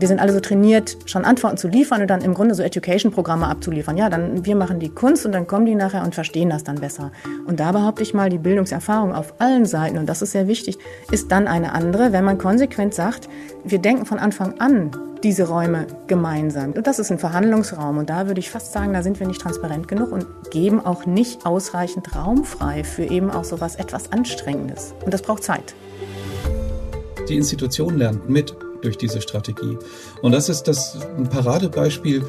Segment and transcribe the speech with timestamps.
[0.00, 3.46] Wir sind alle so trainiert, schon Antworten zu liefern und dann im Grunde so Education-Programme
[3.46, 3.98] abzuliefern.
[3.98, 6.76] Ja, dann wir machen die Kunst und dann kommen die nachher und verstehen das dann
[6.76, 7.12] besser.
[7.46, 10.78] Und da behaupte ich mal, die Bildungserfahrung auf allen Seiten, und das ist sehr wichtig,
[11.10, 13.28] ist dann eine andere, wenn man konsequent sagt,
[13.62, 14.90] wir denken von Anfang an
[15.22, 16.72] diese Räume gemeinsam.
[16.72, 17.98] Und das ist ein Verhandlungsraum.
[17.98, 21.04] Und da würde ich fast sagen, da sind wir nicht transparent genug und geben auch
[21.04, 24.94] nicht ausreichend Raum frei für eben auch so was etwas Anstrengendes.
[25.04, 25.74] Und das braucht Zeit.
[27.28, 29.78] Die Institution lernt mit durch diese Strategie.
[30.22, 32.24] Und das ist das ein Paradebeispiel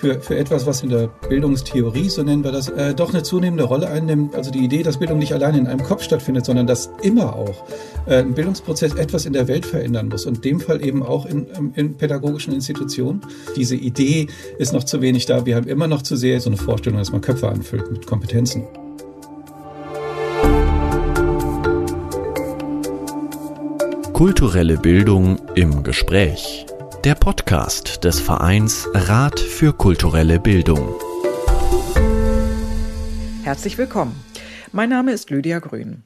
[0.00, 3.64] für, für etwas, was in der Bildungstheorie, so nennen wir das, äh, doch eine zunehmende
[3.64, 4.34] Rolle einnimmt.
[4.34, 7.66] Also die Idee, dass Bildung nicht allein in einem Kopf stattfindet, sondern dass immer auch
[8.06, 11.26] äh, ein Bildungsprozess etwas in der Welt verändern muss und in dem Fall eben auch
[11.26, 13.20] in, ähm, in pädagogischen Institutionen.
[13.56, 14.28] Diese Idee
[14.58, 15.44] ist noch zu wenig da.
[15.44, 18.64] Wir haben immer noch zu sehr so eine Vorstellung, dass man Köpfe anfüllt mit Kompetenzen.
[24.20, 26.66] Kulturelle Bildung im Gespräch.
[27.04, 30.94] Der Podcast des Vereins Rat für kulturelle Bildung.
[33.44, 34.14] Herzlich willkommen.
[34.72, 36.02] Mein Name ist Lydia Grün.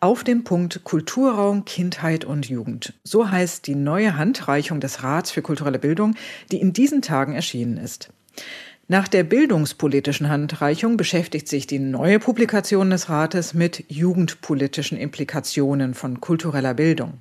[0.00, 2.94] Auf dem Punkt Kulturraum, Kindheit und Jugend.
[3.04, 6.14] So heißt die neue Handreichung des Rats für kulturelle Bildung,
[6.50, 8.10] die in diesen Tagen erschienen ist.
[8.88, 16.20] Nach der bildungspolitischen Handreichung beschäftigt sich die neue Publikation des Rates mit jugendpolitischen Implikationen von
[16.20, 17.20] kultureller Bildung.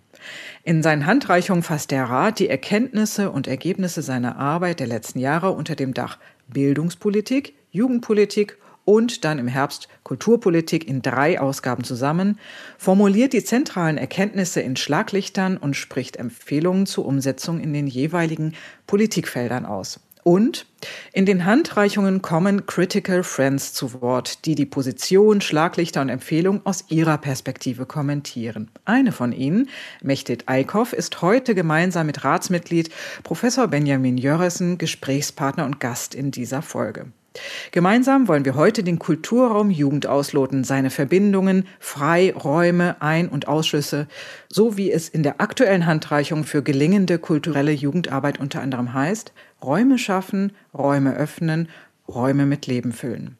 [0.64, 5.52] In seinen Handreichungen fasst der Rat die Erkenntnisse und Ergebnisse seiner Arbeit der letzten Jahre
[5.52, 6.18] unter dem Dach
[6.48, 12.40] Bildungspolitik, Jugendpolitik und dann im Herbst Kulturpolitik in drei Ausgaben zusammen,
[12.78, 18.56] formuliert die zentralen Erkenntnisse in Schlaglichtern und spricht Empfehlungen zur Umsetzung in den jeweiligen
[18.88, 20.00] Politikfeldern aus.
[20.24, 20.66] Und
[21.14, 26.86] in den Handreichungen kommen Critical Friends zu Wort, die die Position, Schlaglichter und Empfehlungen aus
[26.90, 28.70] ihrer Perspektive kommentieren.
[28.86, 29.70] Eine von ihnen,
[30.02, 32.90] Mechtet Eickhoff, ist heute gemeinsam mit Ratsmitglied
[33.24, 37.08] Professor Benjamin Jörresen Gesprächspartner und Gast in dieser Folge.
[37.72, 44.08] Gemeinsam wollen wir heute den Kulturraum Jugend ausloten, seine Verbindungen, Freiräume, Ein- und Ausschlüsse,
[44.50, 49.32] so wie es in der aktuellen Handreichung für gelingende kulturelle Jugendarbeit unter anderem heißt,
[49.64, 51.70] Räume schaffen, Räume öffnen,
[52.08, 53.38] Räume mit Leben füllen.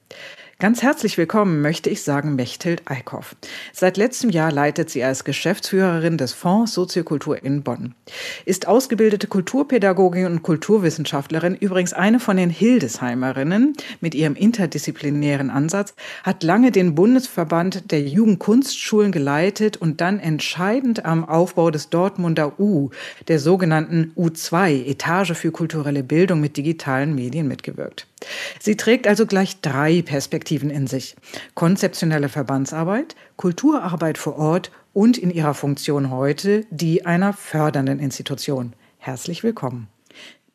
[0.62, 3.38] Ganz herzlich willkommen möchte ich sagen Mechthild Eickhoff.
[3.72, 7.96] Seit letztem Jahr leitet sie als Geschäftsführerin des Fonds Soziokultur in Bonn.
[8.44, 13.72] Ist ausgebildete Kulturpädagogin und Kulturwissenschaftlerin, übrigens eine von den Hildesheimerinnen
[14.02, 15.94] mit ihrem interdisziplinären Ansatz,
[16.24, 22.90] hat lange den Bundesverband der Jugendkunstschulen geleitet und dann entscheidend am Aufbau des Dortmunder U,
[23.30, 28.09] der sogenannten U2, Etage für kulturelle Bildung mit digitalen Medien mitgewirkt.
[28.60, 31.16] Sie trägt also gleich drei Perspektiven in sich.
[31.56, 38.74] Konzeptionelle Verbandsarbeit, Kulturarbeit vor Ort und in ihrer Funktion heute die einer fördernden Institution.
[38.98, 39.88] Herzlich willkommen.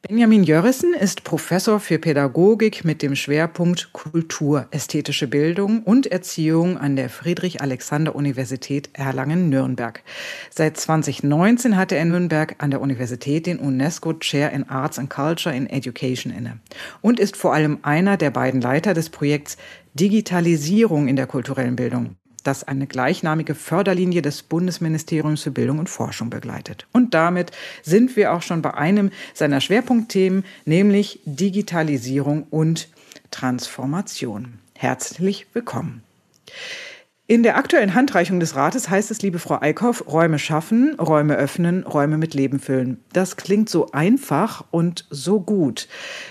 [0.06, 6.94] Benjamin Jörissen ist Professor für Pädagogik mit dem Schwerpunkt Kultur, ästhetische Bildung und Erziehung an
[6.94, 10.02] der Friedrich-Alexander-Universität Erlangen-Nürnberg.
[10.50, 15.08] Seit 2019 hatte er in Nürnberg an der Universität den UNESCO Chair in Arts and
[15.08, 16.58] Culture in Education inne
[17.00, 19.56] und ist vor allem einer der beiden Leiter des Projekts
[19.94, 26.30] Digitalisierung in der kulturellen Bildung das eine gleichnamige Förderlinie des Bundesministeriums für Bildung und Forschung
[26.30, 26.86] begleitet.
[26.92, 27.50] Und damit
[27.82, 32.88] sind wir auch schon bei einem seiner Schwerpunktthemen, nämlich Digitalisierung und
[33.30, 34.58] Transformation.
[34.74, 36.02] Herzlich willkommen.
[37.26, 41.82] In der aktuellen Handreichung des Rates heißt es, liebe Frau Eickhoff, Räume schaffen, Räume öffnen,
[41.84, 42.98] Räume mit Leben füllen.
[43.14, 45.88] Das klingt so einfach und so gut.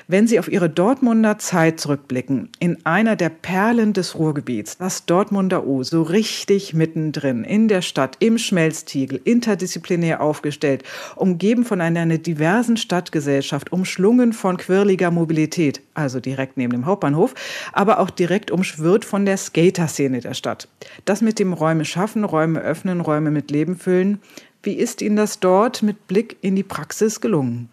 [0.08, 5.66] Wenn Sie auf Ihre Dortmunder Zeit zurückblicken, in einer der Perlen des Ruhrgebiets, das Dortmunder
[5.66, 10.84] U, so richtig mittendrin, in der Stadt, im Schmelztiegel, interdisziplinär aufgestellt,
[11.16, 17.34] umgeben von einer diversen Stadtgesellschaft, umschlungen von quirliger Mobilität, also direkt neben dem Hauptbahnhof,
[17.72, 20.68] aber auch direkt umschwirrt von der Skater-Szene der Stadt.
[21.06, 24.20] Das mit dem Räume schaffen, Räume öffnen, Räume mit Leben füllen,
[24.64, 27.70] wie ist Ihnen das dort mit Blick in die Praxis gelungen?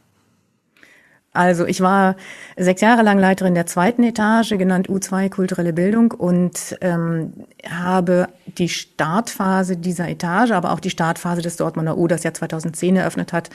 [1.32, 2.16] Also ich war
[2.56, 7.32] sechs Jahre lang Leiterin der zweiten Etage, genannt U2 Kulturelle Bildung, und ähm,
[7.68, 12.96] habe die Startphase dieser Etage, aber auch die Startphase des Dortmunder U, das ja 2010
[12.96, 13.50] eröffnet hat,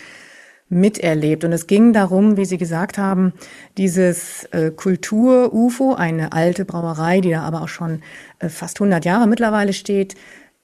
[0.70, 1.44] miterlebt.
[1.44, 3.34] Und es ging darum, wie Sie gesagt haben,
[3.78, 8.02] dieses äh, Kultur-UFO, eine alte Brauerei, die da aber auch schon
[8.40, 10.16] äh, fast 100 Jahre mittlerweile steht,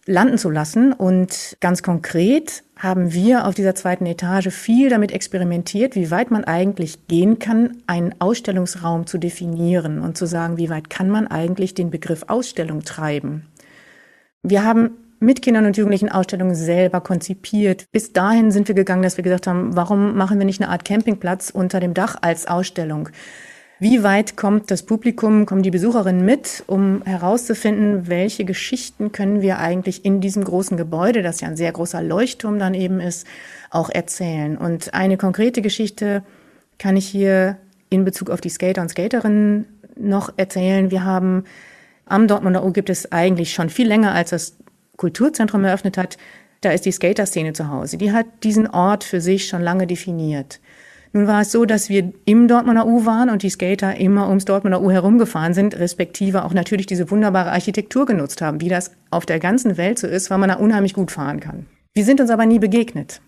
[0.06, 0.94] landen zu lassen.
[0.94, 6.44] Und ganz konkret haben wir auf dieser zweiten Etage viel damit experimentiert, wie weit man
[6.46, 11.76] eigentlich gehen kann, einen Ausstellungsraum zu definieren und zu sagen, wie weit kann man eigentlich
[11.76, 13.46] den Begriff Ausstellung treiben.
[14.42, 17.86] Wir haben mit Kindern und Jugendlichen Ausstellungen selber konzipiert.
[17.92, 20.84] Bis dahin sind wir gegangen, dass wir gesagt haben, warum machen wir nicht eine Art
[20.84, 23.10] Campingplatz unter dem Dach als Ausstellung?
[23.80, 29.60] Wie weit kommt das Publikum, kommen die Besucherinnen mit, um herauszufinden, welche Geschichten können wir
[29.60, 33.26] eigentlich in diesem großen Gebäude, das ja ein sehr großer Leuchtturm dann eben ist,
[33.70, 34.58] auch erzählen?
[34.58, 36.24] Und eine konkrete Geschichte
[36.78, 37.58] kann ich hier
[37.90, 39.66] in Bezug auf die Skater und Skaterinnen
[39.96, 40.90] noch erzählen.
[40.90, 41.44] Wir haben
[42.06, 44.58] am Dortmunder U gibt es eigentlich schon viel länger, als das
[45.02, 46.18] Kulturzentrum eröffnet hat.
[46.62, 47.98] Da ist die Skater-Szene zu Hause.
[47.98, 50.60] Die hat diesen Ort für sich schon lange definiert.
[51.12, 54.46] Nun war es so, dass wir im Dortmunder U waren und die Skater immer ums
[54.46, 59.26] Dortmunder U herumgefahren sind, respektive auch natürlich diese wunderbare Architektur genutzt haben, wie das auf
[59.26, 61.66] der ganzen Welt so ist, weil man da unheimlich gut fahren kann.
[61.96, 63.22] Wir sind uns aber nie begegnet.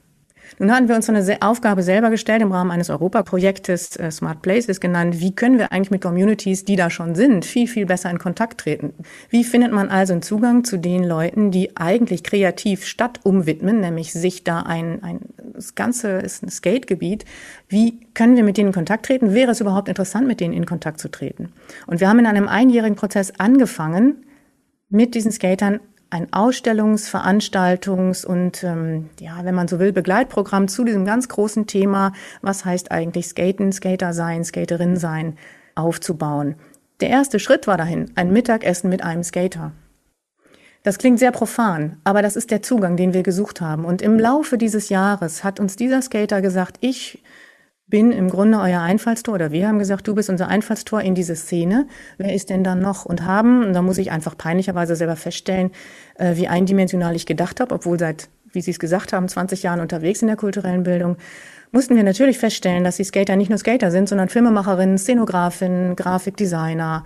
[0.60, 4.42] Nun hatten wir uns so eine Aufgabe selber gestellt im Rahmen eines Europaprojektes äh, Smart
[4.42, 5.20] Places genannt.
[5.20, 8.62] Wie können wir eigentlich mit Communities, die da schon sind, viel, viel besser in Kontakt
[8.62, 8.94] treten?
[9.30, 14.14] Wie findet man also einen Zugang zu den Leuten, die eigentlich kreativ Stadt umwidmen, nämlich
[14.14, 15.20] sich da ein, ein
[15.54, 17.26] das Ganze ist ein Skategebiet.
[17.70, 19.34] Wie können wir mit denen in Kontakt treten?
[19.34, 21.54] Wäre es überhaupt interessant, mit denen in Kontakt zu treten?
[21.88, 24.26] Und wir haben in einem einjährigen Prozess angefangen,
[24.90, 25.80] mit diesen Skatern
[26.14, 31.66] ein Ausstellungs-, Veranstaltungs- und, ähm, ja, wenn man so will, Begleitprogramm zu diesem ganz großen
[31.66, 35.38] Thema, was heißt eigentlich Skaten, Skater sein, Skaterin sein,
[35.76, 36.56] aufzubauen.
[37.02, 39.72] Der erste Schritt war dahin, ein Mittagessen mit einem Skater.
[40.84, 43.84] Das klingt sehr profan, aber das ist der Zugang, den wir gesucht haben.
[43.84, 47.24] Und im Laufe dieses Jahres hat uns dieser Skater gesagt, ich
[47.94, 51.36] bin im Grunde euer Einfallstor oder wir haben gesagt, du bist unser Einfallstor in diese
[51.36, 51.86] Szene.
[52.18, 53.06] Wer ist denn dann noch?
[53.06, 55.70] Und haben, und da muss ich einfach peinlicherweise selber feststellen,
[56.16, 59.80] äh, wie eindimensional ich gedacht habe, obwohl seit, wie Sie es gesagt haben, 20 Jahren
[59.80, 61.18] unterwegs in der kulturellen Bildung,
[61.72, 67.04] mussten wir natürlich feststellen, dass die Skater nicht nur Skater sind, sondern Filmemacherinnen, Szenografinnen, Grafikdesigner,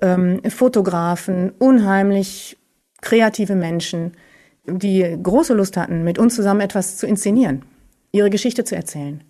[0.00, 2.56] ähm, Fotografen, unheimlich
[3.00, 4.12] kreative Menschen,
[4.66, 7.64] die große Lust hatten, mit uns zusammen etwas zu inszenieren,
[8.12, 9.24] ihre Geschichte zu erzählen.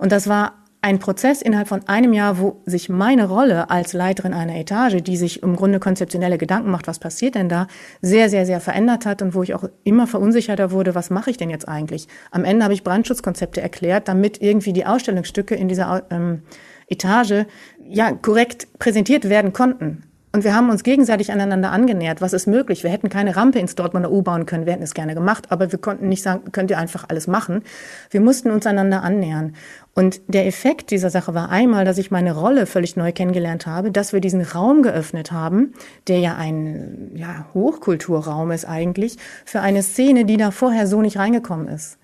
[0.00, 4.32] Und das war ein Prozess innerhalb von einem Jahr, wo sich meine Rolle als Leiterin
[4.32, 7.66] einer Etage, die sich im Grunde konzeptionelle Gedanken macht, was passiert denn da,
[8.00, 11.36] sehr, sehr, sehr verändert hat und wo ich auch immer verunsicherter wurde, was mache ich
[11.36, 12.08] denn jetzt eigentlich?
[12.30, 16.44] Am Ende habe ich Brandschutzkonzepte erklärt, damit irgendwie die Ausstellungsstücke in dieser ähm,
[16.88, 17.44] Etage
[17.86, 20.09] ja korrekt präsentiert werden konnten.
[20.32, 22.20] Und wir haben uns gegenseitig aneinander angenähert.
[22.20, 22.84] Was ist möglich?
[22.84, 24.64] Wir hätten keine Rampe ins Dortmunder U bauen können.
[24.64, 27.62] Wir hätten es gerne gemacht, aber wir konnten nicht sagen, könnt ihr einfach alles machen.
[28.10, 29.56] Wir mussten uns einander annähern.
[29.92, 33.90] Und der Effekt dieser Sache war einmal, dass ich meine Rolle völlig neu kennengelernt habe,
[33.90, 35.74] dass wir diesen Raum geöffnet haben,
[36.06, 41.16] der ja ein ja, Hochkulturraum ist eigentlich, für eine Szene, die da vorher so nicht
[41.16, 41.98] reingekommen ist.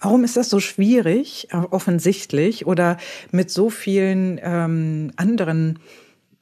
[0.00, 2.96] Warum ist das so schwierig, offensichtlich, oder
[3.30, 5.78] mit so vielen ähm, anderen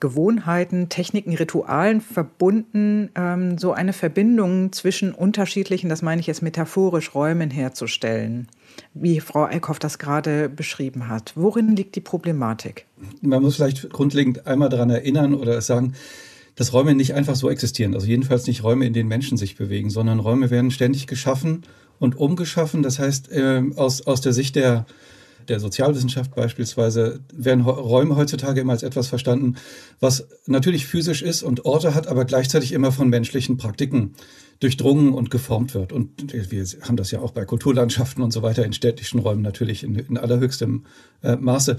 [0.00, 7.15] Gewohnheiten, Techniken, Ritualen verbunden, ähm, so eine Verbindung zwischen unterschiedlichen, das meine ich jetzt metaphorisch,
[7.15, 8.47] Räumen herzustellen,
[8.95, 11.33] wie Frau Eickhoff das gerade beschrieben hat.
[11.35, 12.87] Worin liegt die Problematik?
[13.23, 15.95] Man muss vielleicht grundlegend einmal daran erinnern oder sagen,
[16.55, 17.94] dass Räume nicht einfach so existieren.
[17.94, 21.62] Also jedenfalls nicht Räume, in denen Menschen sich bewegen, sondern Räume werden ständig geschaffen
[21.99, 22.83] und umgeschaffen.
[22.83, 24.87] Das heißt, äh, aus, aus der Sicht der
[25.49, 29.56] der Sozialwissenschaft beispielsweise werden Räume heutzutage immer als etwas verstanden,
[30.00, 34.15] was natürlich physisch ist und Orte hat, aber gleichzeitig immer von menschlichen Praktiken
[34.61, 35.93] durchdrungen und geformt wird.
[35.93, 39.84] Und wir haben das ja auch bei Kulturlandschaften und so weiter in städtischen Räumen natürlich
[39.84, 40.84] in, in allerhöchstem
[41.22, 41.77] äh, Maße.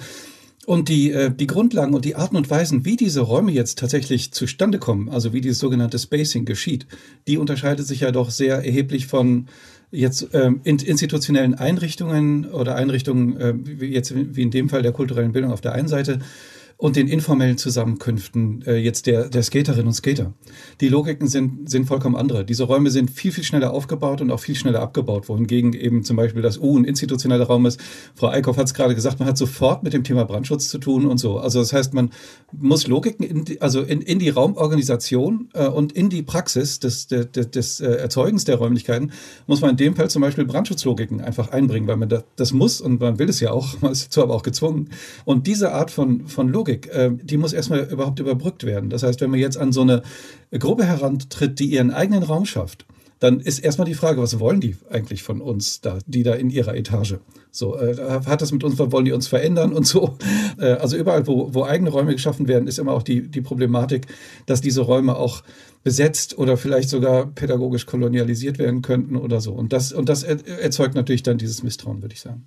[0.65, 4.32] Und die, äh, die Grundlagen und die Arten und Weisen, wie diese Räume jetzt tatsächlich
[4.34, 6.86] zustande kommen, also wie dieses sogenannte Spacing geschieht,
[7.27, 9.48] die unterscheidet sich ja doch sehr erheblich von
[9.91, 14.91] jetzt ähm, in, institutionellen Einrichtungen oder Einrichtungen, äh, wie jetzt wie in dem Fall der
[14.91, 16.19] kulturellen Bildung auf der einen Seite
[16.81, 20.33] und den informellen Zusammenkünften äh, jetzt der, der Skaterinnen und Skater.
[20.79, 22.45] Die Logiken sind, sind vollkommen andere.
[22.45, 26.15] Diese Räume sind viel, viel schneller aufgebaut und auch viel schneller abgebaut, wohingegen eben zum
[26.15, 27.81] Beispiel das U ein institutioneller Raum ist.
[28.15, 31.05] Frau Eickhoff hat es gerade gesagt, man hat sofort mit dem Thema Brandschutz zu tun
[31.05, 31.38] und so.
[31.38, 32.12] Also das heißt, man
[32.53, 37.07] muss Logiken in die, also in, in die Raumorganisation äh, und in die Praxis des,
[37.07, 39.12] des, des äh, Erzeugens der Räumlichkeiten,
[39.48, 42.79] muss man in dem Fall zum Beispiel Brandschutzlogiken einfach einbringen, weil man das, das muss
[42.79, 44.91] und man will es ja auch, man ist dazu aber auch gezwungen.
[45.25, 48.89] Und diese Art von, von Logik Logik, äh, die muss erstmal überhaupt überbrückt werden.
[48.89, 50.03] Das heißt, wenn man jetzt an so eine
[50.57, 52.85] Gruppe herantritt, die ihren eigenen Raum schafft,
[53.19, 56.49] dann ist erstmal die Frage, was wollen die eigentlich von uns da, die da in
[56.49, 57.15] ihrer Etage?
[57.51, 60.17] So, äh, hat das mit uns, wollen die uns verändern und so?
[60.57, 64.07] Äh, also überall, wo, wo eigene Räume geschaffen werden, ist immer auch die, die Problematik,
[64.45, 65.43] dass diese Räume auch
[65.83, 69.53] besetzt oder vielleicht sogar pädagogisch kolonialisiert werden könnten oder so.
[69.53, 72.45] Und das, und das erzeugt natürlich dann dieses Misstrauen, würde ich sagen.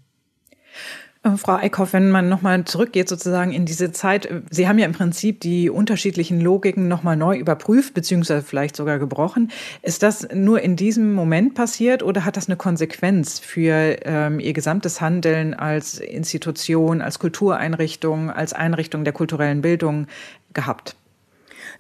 [1.23, 4.87] Äh, Frau Eickhoff, wenn man nochmal zurückgeht sozusagen in diese Zeit, äh, Sie haben ja
[4.87, 9.51] im Prinzip die unterschiedlichen Logiken nochmal neu überprüft, beziehungsweise vielleicht sogar gebrochen.
[9.83, 14.53] Ist das nur in diesem Moment passiert oder hat das eine Konsequenz für ähm, Ihr
[14.53, 20.07] gesamtes Handeln als Institution, als Kultureinrichtung, als Einrichtung der kulturellen Bildung
[20.55, 20.97] gehabt?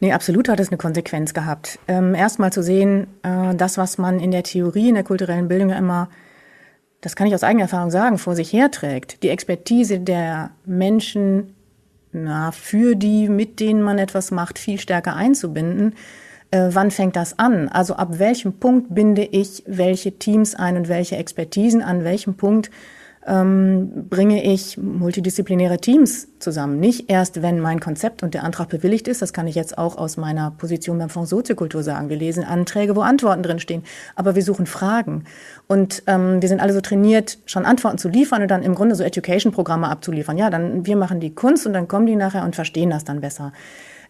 [0.01, 1.79] Nee, absolut hat es eine Konsequenz gehabt.
[1.87, 5.71] Ähm, Erstmal zu sehen, äh, das, was man in der Theorie, in der kulturellen Bildung
[5.71, 6.09] ja immer
[7.03, 11.55] das kann ich aus eigener Erfahrung sagen, vor sich herträgt, die Expertise der Menschen,
[12.13, 15.95] na, für die, mit denen man etwas macht, viel stärker einzubinden.
[16.53, 17.69] Äh, wann fängt das an?
[17.69, 22.71] Also ab welchem Punkt binde ich welche Teams ein und welche Expertisen an welchem Punkt
[23.27, 26.81] ähm, bringe ich multidisziplinäre Teams zusammen.
[26.81, 29.97] Nicht erst, wenn mein Konzept und der Antrag bewilligt ist, das kann ich jetzt auch
[29.97, 32.09] aus meiner Position beim Fonds Soziokultur sagen.
[32.09, 33.85] Wir lesen Anträge, wo Antworten drinstehen,
[34.17, 35.25] aber wir suchen Fragen.
[35.73, 38.95] Und ähm, wir sind alle so trainiert, schon Antworten zu liefern und dann im Grunde
[38.95, 40.37] so Education-Programme abzuliefern.
[40.37, 43.23] Ja, dann wir machen die Kunst und dann kommen die nachher und verstehen das dann
[43.23, 43.55] besser.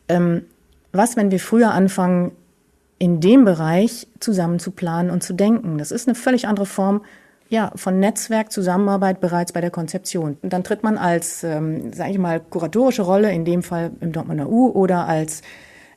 [0.08, 0.42] Ähm,
[0.90, 2.32] was, wenn wir früher anfangen,
[2.98, 5.78] in dem Bereich zusammen zu planen und zu denken?
[5.78, 7.02] Das ist eine völlig andere Form
[7.48, 10.38] ja, von Netzwerk, Zusammenarbeit bereits bei der Konzeption.
[10.42, 14.10] Und dann tritt man als, ähm, sage ich mal, kuratorische Rolle, in dem Fall im
[14.10, 15.42] Dortmunder U, oder als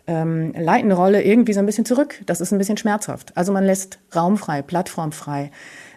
[0.08, 2.22] ähm, leitende Rolle irgendwie so ein bisschen zurück.
[2.26, 3.36] Das ist ein bisschen schmerzhaft.
[3.36, 5.52] Also man lässt raumfrei, plattformfrei.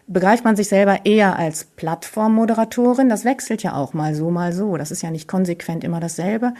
[0.06, 3.08] Begreift man sich selber eher als Plattformmoderatorin?
[3.08, 4.76] Das wechselt ja auch mal so, mal so.
[4.76, 6.54] Das ist ja nicht konsequent immer dasselbe.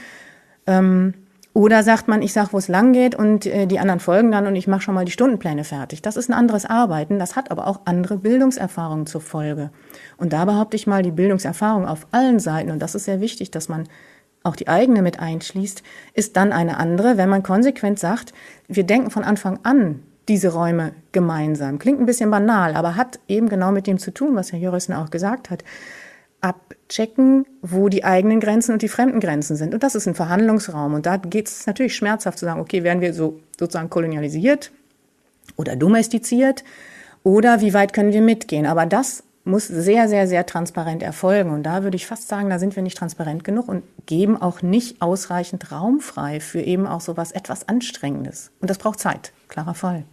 [0.67, 1.15] Ähm,
[1.55, 4.47] oder sagt man, ich sage, wo es lang geht und äh, die anderen folgen dann
[4.47, 6.03] und ich mache schon mal die Stundenpläne fertig.
[6.03, 9.71] Das ist ein anderes Arbeiten, das hat aber auch andere Bildungserfahrungen zur Folge.
[10.19, 13.51] Und da behaupte ich mal, die Bildungserfahrung auf allen Seiten, und das ist sehr wichtig,
[13.51, 13.89] dass man
[14.49, 15.83] auch die eigene mit einschließt,
[16.15, 18.33] ist dann eine andere, wenn man konsequent sagt,
[18.67, 21.79] wir denken von Anfang an diese Räume gemeinsam.
[21.79, 24.95] Klingt ein bisschen banal, aber hat eben genau mit dem zu tun, was Herr Jörrissen
[24.95, 25.65] auch gesagt hat
[26.41, 29.75] abchecken, wo die eigenen Grenzen und die fremden Grenzen sind.
[29.75, 30.95] Und das ist ein Verhandlungsraum.
[30.95, 34.71] Und da geht es natürlich schmerzhaft zu sagen, okay, werden wir so sozusagen kolonialisiert
[35.57, 36.63] oder domestiziert
[37.25, 38.67] oder wie weit können wir mitgehen?
[38.67, 41.51] Aber das muss sehr, sehr, sehr transparent erfolgen.
[41.51, 44.63] Und da würde ich fast sagen, da sind wir nicht transparent genug und geben auch
[44.63, 48.53] nicht ausreichend Raum frei für eben auch so was etwas Anstrengendes.
[48.61, 50.05] Und das braucht Zeit, klarer Fall.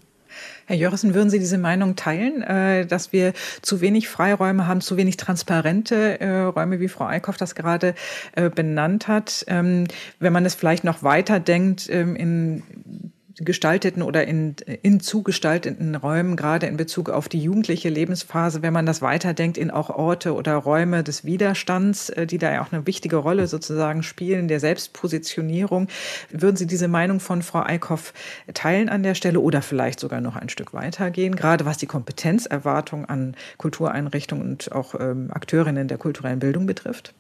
[0.66, 4.98] Herr Jörissen, würden Sie diese Meinung teilen, äh, dass wir zu wenig Freiräume haben, zu
[4.98, 7.96] wenig transparente äh, Räume, wie Frau Eickhoff das gerade
[8.34, 9.46] äh, benannt hat?
[9.48, 9.86] Ähm,
[10.20, 16.36] wenn man es vielleicht noch weiter denkt ähm, in gestalteten oder in, in zugestalteten Räumen,
[16.36, 20.56] gerade in Bezug auf die jugendliche Lebensphase, wenn man das weiterdenkt in auch Orte oder
[20.56, 25.90] Räume des Widerstands, äh, die da ja auch eine wichtige Rolle sozusagen spielen, der Selbstpositionierung.
[26.30, 28.14] Würden Sie diese Meinung von Frau Eickhoff
[28.54, 33.06] teilen an der Stelle oder vielleicht sogar noch ein Stück weitergehen, gerade was die Kompetenzerwartung
[33.06, 37.14] an Kultureinrichtungen und auch ähm, Akteurinnen der kulturellen Bildung betrifft?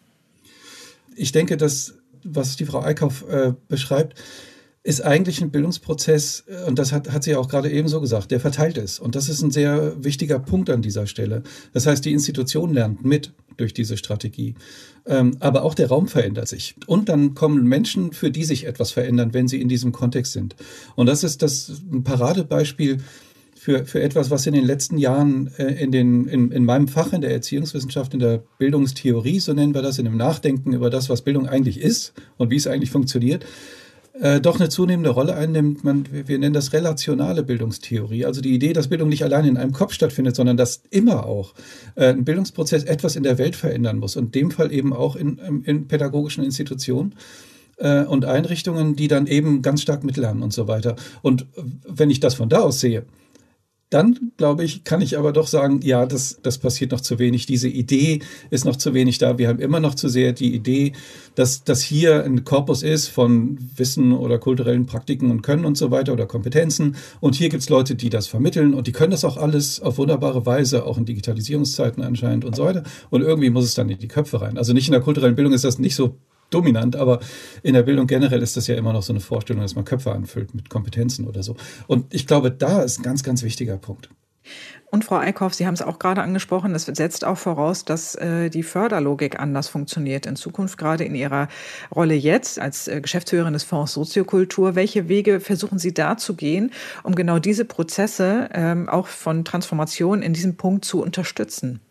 [1.15, 4.21] Ich denke, dass, was die Frau Eickhoff äh, beschreibt,
[4.85, 7.99] ist eigentlich ein Bildungsprozess, äh, und das hat, hat sie ja auch gerade eben so
[7.99, 8.99] gesagt, der verteilt ist.
[8.99, 11.41] Und das ist ein sehr wichtiger Punkt an dieser Stelle.
[11.73, 14.53] Das heißt, die Institution lernt mit durch diese Strategie.
[15.07, 16.75] Ähm, aber auch der Raum verändert sich.
[16.85, 20.55] Und dann kommen Menschen, für die sich etwas verändern, wenn sie in diesem Kontext sind.
[20.95, 22.99] Und das ist das Paradebeispiel
[23.55, 27.11] für, für etwas, was in den letzten Jahren äh, in, den, in, in meinem Fach,
[27.11, 31.09] in der Erziehungswissenschaft, in der Bildungstheorie, so nennen wir das, in dem Nachdenken über das,
[31.09, 33.45] was Bildung eigentlich ist und wie es eigentlich funktioniert,
[34.21, 35.83] äh, doch eine zunehmende Rolle einnimmt.
[35.83, 38.25] Man, wir nennen das relationale Bildungstheorie.
[38.25, 41.53] Also die Idee, dass Bildung nicht allein in einem Kopf stattfindet, sondern dass immer auch
[41.95, 44.15] äh, ein Bildungsprozess etwas in der Welt verändern muss.
[44.15, 47.15] Und in dem Fall eben auch in, in pädagogischen Institutionen
[47.77, 50.95] äh, und Einrichtungen, die dann eben ganz stark mitlernen und so weiter.
[51.21, 51.45] Und
[51.85, 53.05] wenn ich das von da aus sehe,
[53.91, 57.45] dann, glaube ich, kann ich aber doch sagen, ja, das, das passiert noch zu wenig.
[57.45, 59.37] Diese Idee ist noch zu wenig da.
[59.37, 60.93] Wir haben immer noch zu sehr die Idee,
[61.35, 65.91] dass, dass hier ein Korpus ist von Wissen oder kulturellen Praktiken und Können und so
[65.91, 66.95] weiter oder Kompetenzen.
[67.19, 69.99] Und hier gibt es Leute, die das vermitteln und die können das auch alles auf
[69.99, 72.83] wunderbare Weise, auch in Digitalisierungszeiten anscheinend und so weiter.
[73.11, 74.57] Und irgendwie muss es dann in die Köpfe rein.
[74.57, 76.17] Also nicht in der kulturellen Bildung ist das nicht so
[76.55, 77.19] dominant, aber
[77.63, 80.11] in der Bildung generell ist das ja immer noch so eine Vorstellung, dass man Köpfe
[80.11, 81.55] anfüllt mit Kompetenzen oder so.
[81.87, 84.09] Und ich glaube, da ist ein ganz, ganz wichtiger Punkt.
[84.91, 88.49] Und Frau Eickhoff, Sie haben es auch gerade angesprochen, das setzt auch voraus, dass äh,
[88.49, 91.49] die Förderlogik anders funktioniert in Zukunft, gerade in Ihrer
[91.93, 94.75] Rolle jetzt als äh, Geschäftsführerin des Fonds Soziokultur.
[94.75, 96.71] Welche Wege versuchen Sie da zu gehen,
[97.03, 101.81] um genau diese Prozesse ähm, auch von Transformation in diesem Punkt zu unterstützen?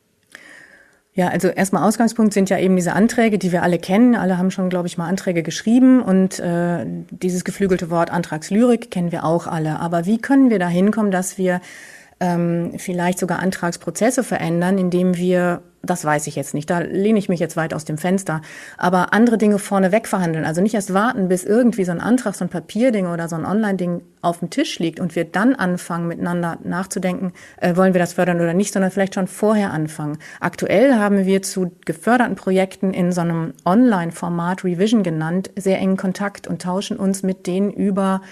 [1.16, 4.16] Ja, also erstmal Ausgangspunkt sind ja eben diese Anträge, die wir alle kennen.
[4.16, 9.12] Alle haben schon, glaube ich, mal Anträge geschrieben und äh, dieses geflügelte Wort Antragslyrik kennen
[9.12, 9.78] wir auch alle.
[9.78, 11.61] Aber wie können wir da hinkommen, dass wir
[12.18, 16.71] ähm, vielleicht sogar Antragsprozesse verändern, indem wir das weiß ich jetzt nicht.
[16.71, 18.43] Da lehne ich mich jetzt weit aus dem Fenster.
[18.76, 20.45] Aber andere Dinge vorneweg verhandeln.
[20.45, 23.47] Also nicht erst warten, bis irgendwie so ein Antrag, so ein Papierding oder so ein
[23.47, 28.14] Online-Ding auf dem Tisch liegt und wir dann anfangen, miteinander nachzudenken, äh, wollen wir das
[28.14, 30.19] fördern oder nicht, sondern vielleicht schon vorher anfangen.
[30.41, 36.47] Aktuell haben wir zu geförderten Projekten in so einem Online-Format Revision genannt, sehr engen Kontakt
[36.47, 38.23] und tauschen uns mit denen über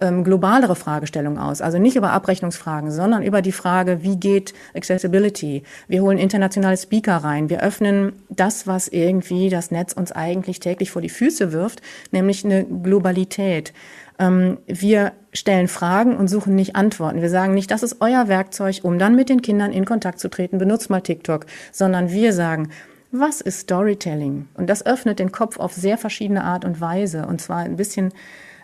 [0.00, 1.60] ähm, globalere Fragestellungen aus.
[1.60, 5.62] Also nicht über Abrechnungsfragen, sondern über die Frage, wie geht Accessibility?
[5.88, 7.50] Wir holen internationale Speaker rein.
[7.50, 12.44] Wir öffnen das, was irgendwie das Netz uns eigentlich täglich vor die Füße wirft, nämlich
[12.44, 13.72] eine Globalität.
[14.18, 17.22] Ähm, wir stellen Fragen und suchen nicht Antworten.
[17.22, 20.28] Wir sagen nicht, das ist euer Werkzeug, um dann mit den Kindern in Kontakt zu
[20.28, 22.70] treten, benutzt mal TikTok, sondern wir sagen,
[23.12, 24.48] was ist Storytelling?
[24.54, 27.26] Und das öffnet den Kopf auf sehr verschiedene Art und Weise.
[27.26, 28.12] Und zwar ein bisschen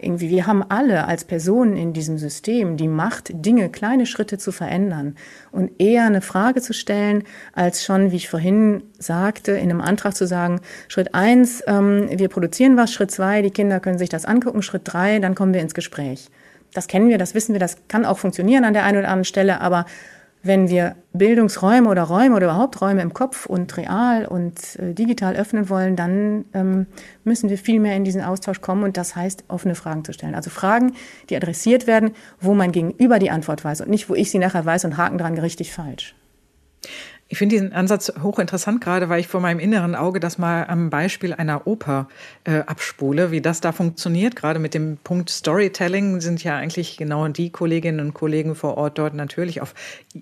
[0.00, 4.52] irgendwie, wir haben alle als Personen in diesem System die Macht, Dinge, kleine Schritte zu
[4.52, 5.16] verändern
[5.52, 10.16] und eher eine Frage zu stellen, als schon, wie ich vorhin sagte, in einem Antrag
[10.16, 14.24] zu sagen, Schritt eins, ähm, wir produzieren was, Schritt zwei, die Kinder können sich das
[14.24, 16.28] angucken, Schritt drei, dann kommen wir ins Gespräch.
[16.74, 19.24] Das kennen wir, das wissen wir, das kann auch funktionieren an der einen oder anderen
[19.24, 19.86] Stelle, aber
[20.46, 25.36] wenn wir Bildungsräume oder Räume oder überhaupt Räume im Kopf und real und äh, digital
[25.36, 26.86] öffnen wollen, dann ähm,
[27.24, 30.34] müssen wir viel mehr in diesen Austausch kommen und das heißt, offene Fragen zu stellen.
[30.34, 30.92] Also Fragen,
[31.30, 34.64] die adressiert werden, wo mein Gegenüber die Antwort weiß und nicht, wo ich sie nachher
[34.64, 36.14] weiß und Haken dran richtig falsch.
[37.28, 40.90] Ich finde diesen Ansatz hochinteressant, gerade weil ich vor meinem inneren Auge das mal am
[40.90, 42.06] Beispiel einer Oper
[42.44, 44.36] äh, abspule, wie das da funktioniert.
[44.36, 48.98] Gerade mit dem Punkt Storytelling sind ja eigentlich genau die Kolleginnen und Kollegen vor Ort
[48.98, 49.74] dort natürlich auf,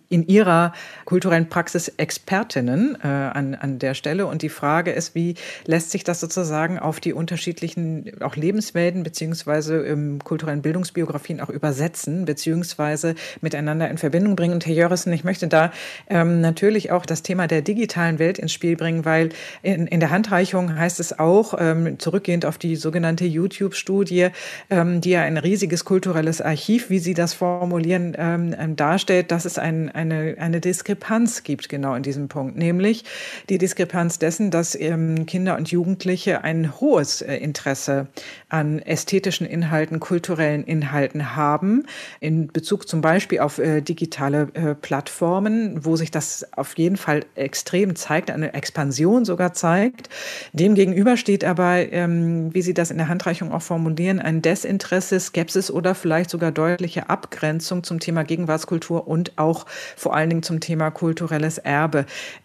[0.08, 0.72] in ihrer
[1.04, 4.26] kulturellen Praxis Expertinnen äh, an, an der Stelle.
[4.26, 5.34] Und die Frage ist, wie
[5.66, 12.24] lässt sich das sozusagen auf die unterschiedlichen auch Lebenswelten beziehungsweise ähm, kulturellen Bildungsbiografien auch übersetzen,
[12.24, 14.54] beziehungsweise miteinander in Verbindung bringen.
[14.54, 15.70] Und Herr Jörrissen, ich möchte da
[16.08, 19.30] ähm, natürlich auch das Thema der digitalen Welt ins Spiel bringen, weil
[19.62, 24.28] in, in der Handreichung heißt es auch, ähm, zurückgehend auf die sogenannte YouTube-Studie,
[24.70, 29.44] ähm, die ja ein riesiges kulturelles Archiv, wie Sie das formulieren, ähm, ähm, darstellt, dass
[29.44, 33.04] es ein, eine, eine Diskrepanz gibt genau in diesem Punkt, nämlich
[33.48, 38.06] die Diskrepanz dessen, dass ähm, Kinder und Jugendliche ein hohes äh, Interesse
[38.48, 41.86] an ästhetischen Inhalten, kulturellen Inhalten haben,
[42.20, 46.96] in Bezug zum Beispiel auf äh, digitale äh, Plattformen, wo sich das auf jeden jeden
[46.96, 50.08] Fall extrem zeigt, eine Expansion sogar zeigt.
[50.52, 55.70] Demgegenüber steht aber, ähm, wie Sie das in der Handreichung auch formulieren, ein Desinteresse, Skepsis
[55.70, 59.66] oder vielleicht sogar deutliche Abgrenzung zum Thema Gegenwartskultur und auch
[59.96, 62.04] vor allen Dingen zum Thema kulturelles Erbe.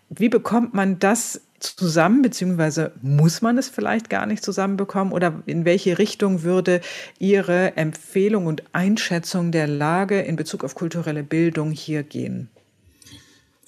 [0.10, 5.14] Wie bekommt man das zusammen, beziehungsweise muss man es vielleicht gar nicht zusammenbekommen?
[5.14, 6.82] Oder in welche Richtung würde
[7.20, 12.50] Ihre Empfehlung und Einschätzung der Lage in Bezug auf kulturelle Bildung hier gehen?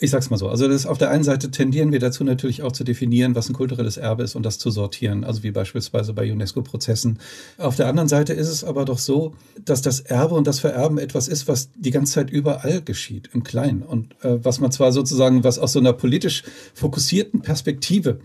[0.04, 0.50] Ich sag's mal so.
[0.50, 3.54] Also das, auf der einen Seite tendieren wir dazu natürlich auch zu definieren, was ein
[3.54, 5.24] kulturelles Erbe ist und das zu sortieren.
[5.24, 7.20] Also wie beispielsweise bei UNESCO-Prozessen.
[7.60, 10.98] Auf der anderen Seite ist es aber doch so, dass das Erbe und das Vererben
[10.98, 13.84] etwas ist, was die ganze Zeit überall geschieht, im Kleinen.
[13.84, 16.42] Und äh, was man zwar sozusagen, was aus so einer politisch
[16.74, 18.18] fokussierten Perspektive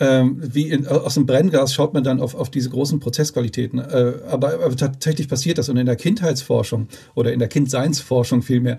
[0.00, 3.78] ähm, wie in, aus dem Brennglas schaut man dann auf, auf diese großen Prozessqualitäten.
[3.78, 5.70] Äh, aber, aber tatsächlich passiert das.
[5.70, 8.76] Und in der Kindheitsforschung oder in der Kindseinsforschung vielmehr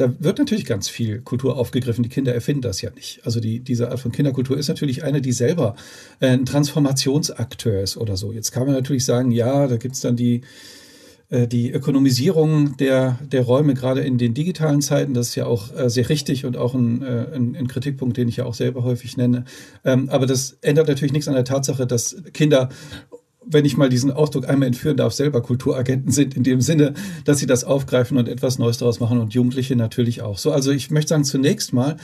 [0.00, 2.02] da wird natürlich ganz viel Kultur aufgegriffen.
[2.02, 3.20] Die Kinder erfinden das ja nicht.
[3.24, 5.76] Also die, diese Art von Kinderkultur ist natürlich eine, die selber
[6.20, 8.32] äh, ein Transformationsakteur ist oder so.
[8.32, 10.40] Jetzt kann man natürlich sagen, ja, da gibt es dann die,
[11.28, 15.76] äh, die Ökonomisierung der, der Räume, gerade in den digitalen Zeiten, das ist ja auch
[15.76, 19.18] äh, sehr richtig und auch ein, ein, ein, Kritikpunkt, den ich ja auch selber häufig
[19.18, 19.44] nenne.
[19.84, 22.70] Ähm, aber das ändert natürlich nichts an der Tatsache, dass Kinder
[23.44, 27.38] wenn ich mal diesen Ausdruck einmal entführen darf, selber Kulturagenten sind, in dem Sinne, dass
[27.38, 30.38] sie das aufgreifen und etwas Neues daraus machen und Jugendliche natürlich auch.
[30.38, 31.96] So, also ich möchte sagen, zunächst mal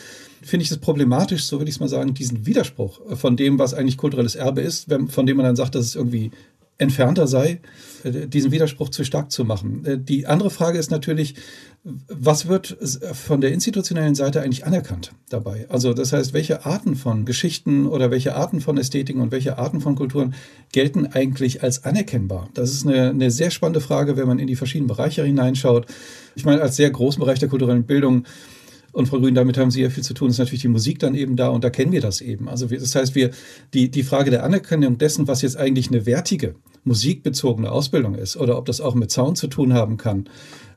[0.42, 3.74] finde ich es problematisch, so würde ich es mal sagen, diesen Widerspruch von dem, was
[3.74, 6.30] eigentlich kulturelles Erbe ist, von dem man dann sagt, dass es irgendwie
[6.78, 7.60] entfernter sei,
[8.04, 9.84] äh, diesen Widerspruch zu stark zu machen.
[9.84, 11.34] Äh, die andere Frage ist natürlich,
[12.08, 12.76] was wird
[13.12, 15.66] von der institutionellen Seite eigentlich anerkannt dabei?
[15.68, 19.80] Also das heißt, welche Arten von Geschichten oder welche Arten von Ästhetiken und welche Arten
[19.80, 20.34] von Kulturen
[20.72, 22.48] gelten eigentlich als anerkennbar?
[22.54, 25.86] Das ist eine, eine sehr spannende Frage, wenn man in die verschiedenen Bereiche hineinschaut.
[26.34, 28.24] Ich meine, als sehr großen Bereich der kulturellen Bildung
[28.96, 31.14] und Frau Grün, damit haben Sie ja viel zu tun, ist natürlich die Musik dann
[31.14, 32.48] eben da und da kennen wir das eben.
[32.48, 33.30] Also das heißt, wir,
[33.74, 36.54] die, die Frage der Anerkennung dessen, was jetzt eigentlich eine wertige
[36.84, 40.30] musikbezogene Ausbildung ist oder ob das auch mit Sound zu tun haben kann,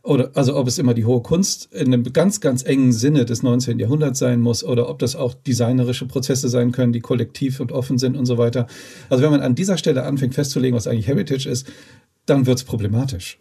[0.04, 3.42] oder also ob es immer die hohe Kunst in einem ganz, ganz engen Sinne des
[3.42, 3.80] 19.
[3.80, 7.98] Jahrhunderts sein muss oder ob das auch designerische Prozesse sein können, die kollektiv und offen
[7.98, 8.68] sind und so weiter.
[9.10, 11.68] Also wenn man an dieser Stelle anfängt festzulegen, was eigentlich Heritage ist,
[12.26, 13.40] dann wird es problematisch.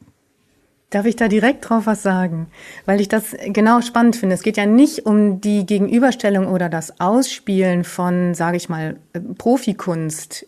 [0.90, 2.46] Darf ich da direkt drauf was sagen?
[2.87, 4.35] Weil ich das genau spannend finde.
[4.35, 9.20] Es geht ja nicht um die Gegenüberstellung oder das Ausspielen von, sage ich mal, äh,
[9.20, 10.46] Profikunst,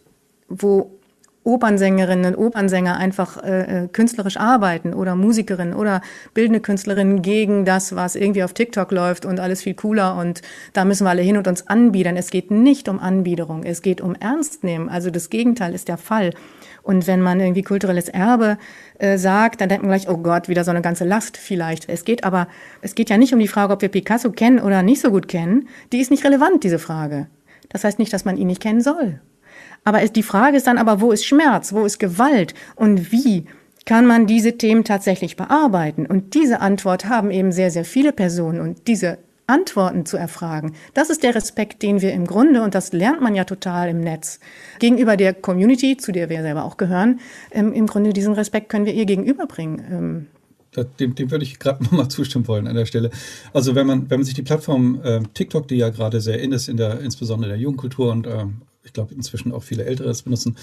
[0.48, 0.90] wo
[1.44, 6.02] Opernsängerinnen und Opernsänger einfach äh, äh, künstlerisch arbeiten oder Musikerinnen oder
[6.34, 10.42] bildende Künstlerinnen gegen das, was irgendwie auf TikTok läuft und alles viel cooler und
[10.74, 12.16] da müssen wir alle hin und uns anbiedern.
[12.16, 14.90] Es geht nicht um Anbiederung, es geht um Ernst nehmen.
[14.90, 16.34] Also das Gegenteil ist der Fall.
[16.82, 18.58] Und wenn man irgendwie kulturelles Erbe
[18.98, 21.88] äh, sagt, dann denkt man gleich, oh Gott, wieder so eine ganze Last vielleicht.
[21.88, 22.48] Es geht aber,
[22.80, 25.28] es geht ja nicht um die Frage, ob wir Picasso kennen oder nicht so gut
[25.28, 25.68] kennen.
[25.92, 27.28] Die ist nicht relevant, diese Frage.
[27.68, 29.20] Das heißt nicht, dass man ihn nicht kennen soll.
[29.84, 33.46] Aber die Frage ist dann aber, wo ist Schmerz, wo ist Gewalt und wie
[33.86, 36.06] kann man diese Themen tatsächlich bearbeiten?
[36.06, 39.18] Und diese Antwort haben eben sehr, sehr viele Personen und diese
[39.50, 40.74] Antworten zu erfragen.
[40.94, 44.00] Das ist der Respekt, den wir im Grunde, und das lernt man ja total im
[44.00, 44.38] Netz,
[44.78, 47.18] gegenüber der Community, zu der wir selber auch gehören,
[47.50, 49.84] ähm, im Grunde diesen Respekt können wir ihr gegenüberbringen.
[49.90, 50.26] Ähm.
[51.00, 53.10] Dem, dem würde ich gerade nochmal zustimmen wollen an der Stelle.
[53.52, 56.52] Also wenn man, wenn man sich die Plattform äh, TikTok, die ja gerade sehr in
[56.52, 60.22] ist, in der, insbesondere der Jugendkultur und ähm, ich glaube inzwischen auch viele Ältere das
[60.22, 60.56] benutzen,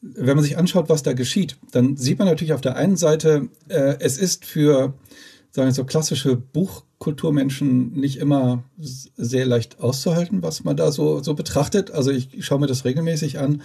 [0.00, 3.48] wenn man sich anschaut, was da geschieht, dann sieht man natürlich auf der einen Seite,
[3.68, 4.94] äh, es ist für
[5.52, 6.36] sagen wir so klassische
[7.02, 11.90] Buchkulturmenschen nicht immer sehr leicht auszuhalten, was man da so, so betrachtet.
[11.90, 13.62] Also ich schaue mir das regelmäßig an.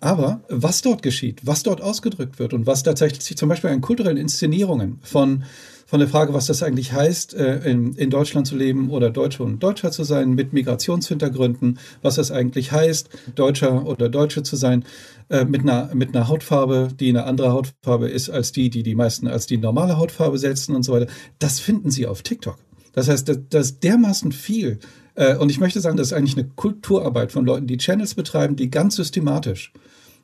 [0.00, 4.16] Aber was dort geschieht, was dort ausgedrückt wird und was tatsächlich zum Beispiel an kulturellen
[4.16, 5.44] Inszenierungen von
[5.86, 9.42] von der Frage, was das eigentlich heißt, äh, in, in Deutschland zu leben oder Deutsche
[9.42, 14.84] und Deutscher zu sein mit Migrationshintergründen, was das eigentlich heißt, Deutscher oder Deutsche zu sein,
[15.30, 18.94] äh, mit, einer, mit einer Hautfarbe, die eine andere Hautfarbe ist als die, die die
[18.94, 21.08] meisten als die normale Hautfarbe setzen und so weiter.
[21.40, 22.56] Das finden Sie auf TikTok.
[22.92, 24.78] Das heißt, das, das ist dermaßen viel.
[25.14, 28.56] Äh, und ich möchte sagen, das ist eigentlich eine Kulturarbeit von Leuten, die Channels betreiben,
[28.56, 29.72] die ganz systematisch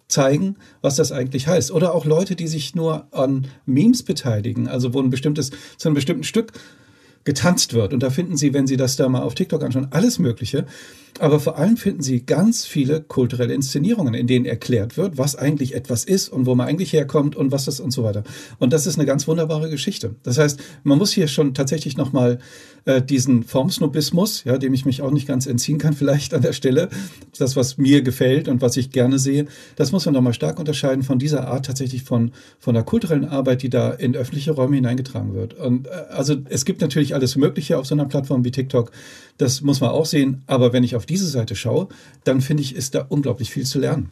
[0.09, 1.71] zeigen, was das eigentlich heißt.
[1.71, 5.95] Oder auch Leute, die sich nur an Memes beteiligen, also wo ein bestimmtes, zu einem
[5.95, 6.53] bestimmten Stück
[7.25, 7.93] getanzt wird.
[7.93, 10.65] Und da finden Sie, wenn Sie das da mal auf TikTok anschauen, alles Mögliche.
[11.19, 15.75] Aber vor allem finden Sie ganz viele kulturelle Inszenierungen, in denen erklärt wird, was eigentlich
[15.75, 18.23] etwas ist und wo man eigentlich herkommt und was das und so weiter.
[18.59, 20.15] Und das ist eine ganz wunderbare Geschichte.
[20.23, 22.39] Das heißt, man muss hier schon tatsächlich nochmal
[22.87, 26.53] äh, diesen Formsnobismus, ja, dem ich mich auch nicht ganz entziehen kann, vielleicht an der
[26.53, 26.89] Stelle,
[27.39, 31.03] das, was mir gefällt und was ich gerne sehe, das muss man nochmal stark unterscheiden
[31.03, 35.35] von dieser Art tatsächlich von, von der kulturellen Arbeit, die da in öffentliche Räume hineingetragen
[35.35, 35.55] wird.
[35.55, 38.93] Und äh, also es gibt natürlich alles Mögliche auf so einer Plattform wie TikTok.
[39.39, 40.43] Das muss man auch sehen.
[40.47, 41.89] Aber wenn ich auf diese Seite schaue,
[42.25, 44.11] dann finde ich, ist da unglaublich viel zu lernen.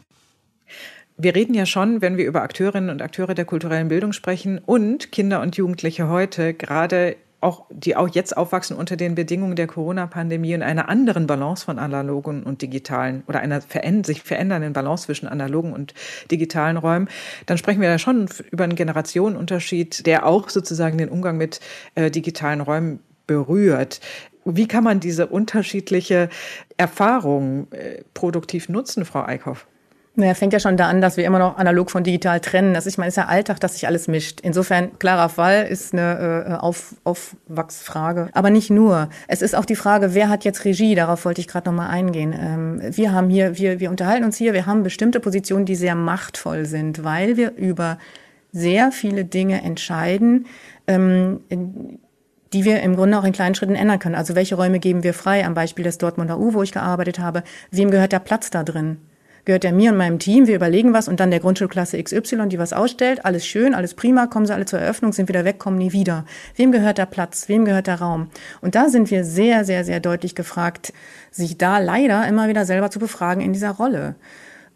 [1.17, 5.13] Wir reden ja schon, wenn wir über Akteurinnen und Akteure der kulturellen Bildung sprechen und
[5.13, 10.55] Kinder und Jugendliche heute, gerade auch, die auch jetzt aufwachsen unter den Bedingungen der Corona-Pandemie
[10.55, 15.73] in einer anderen Balance von analogen und digitalen oder einer sich verändernden Balance zwischen analogen
[15.73, 15.95] und
[16.31, 17.09] digitalen Räumen,
[17.47, 21.61] dann sprechen wir ja schon über einen Generationenunterschied, der auch sozusagen den Umgang mit
[21.95, 24.01] äh, digitalen Räumen berührt.
[24.45, 26.29] Wie kann man diese unterschiedliche
[26.77, 29.67] Erfahrung äh, produktiv nutzen, Frau Eickhoff?
[30.17, 32.73] Naja, fängt ja schon da an, dass wir immer noch analog von digital trennen.
[32.73, 34.41] Das ist, meine, ist ja Alltag, dass sich alles mischt.
[34.43, 38.29] Insofern, klarer Fall ist eine äh, Auf, Aufwachsfrage.
[38.33, 39.09] Aber nicht nur.
[39.27, 40.95] Es ist auch die Frage, wer hat jetzt Regie?
[40.95, 42.33] Darauf wollte ich gerade noch mal eingehen.
[42.39, 45.97] Ähm, wir haben hier, wir, wir unterhalten uns hier, wir haben bestimmte Positionen, die sehr
[45.97, 47.99] machtvoll sind, weil wir über
[48.53, 50.47] sehr viele Dinge entscheiden,
[50.87, 51.41] ähm,
[52.55, 54.15] die wir im Grunde auch in kleinen Schritten ändern können.
[54.15, 55.45] Also welche Räume geben wir frei?
[55.45, 57.43] Am Beispiel des Dortmunder U, wo ich gearbeitet habe.
[57.71, 58.99] Wem gehört der Platz da drin?
[59.45, 60.47] gehört er mir und meinem Team.
[60.47, 63.25] Wir überlegen was und dann der Grundschulklasse XY, die was ausstellt.
[63.25, 66.25] Alles schön, alles prima, kommen sie alle zur Eröffnung, sind wieder weg, kommen nie wieder.
[66.57, 67.49] Wem gehört der Platz?
[67.49, 68.29] Wem gehört der Raum?
[68.61, 70.93] Und da sind wir sehr, sehr, sehr deutlich gefragt,
[71.31, 74.15] sich da leider immer wieder selber zu befragen in dieser Rolle.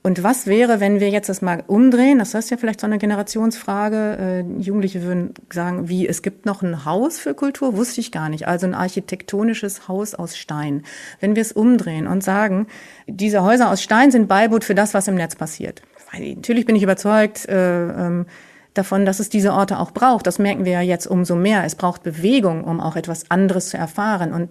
[0.02, 2.20] Und was wäre, wenn wir jetzt das mal umdrehen?
[2.20, 4.44] Das ist ja vielleicht so eine Generationsfrage.
[4.48, 7.76] Äh, Jugendliche würden sagen, wie, es gibt noch ein Haus für Kultur?
[7.76, 8.46] Wusste ich gar nicht.
[8.46, 10.84] Also ein architektonisches Haus aus Stein.
[11.20, 12.68] Wenn wir es umdrehen und sagen,
[13.06, 15.82] diese Häuser aus Stein sind Beiboot für das, was im Netz passiert.
[16.12, 18.26] Weil, natürlich bin ich überzeugt, äh, ähm,
[18.74, 20.26] davon, dass es diese Orte auch braucht.
[20.26, 21.64] Das merken wir ja jetzt umso mehr.
[21.64, 24.32] Es braucht Bewegung, um auch etwas anderes zu erfahren.
[24.32, 24.48] Und